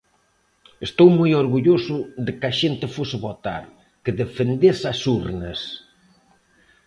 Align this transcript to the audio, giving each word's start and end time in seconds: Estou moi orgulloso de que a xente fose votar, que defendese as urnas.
Estou 0.87 1.09
moi 1.19 1.31
orgulloso 1.43 1.97
de 2.25 2.31
que 2.39 2.45
a 2.51 2.55
xente 2.61 2.85
fose 2.95 3.17
votar, 3.27 3.63
que 4.03 4.17
defendese 4.21 4.85
as 4.93 4.99
urnas. 5.17 5.59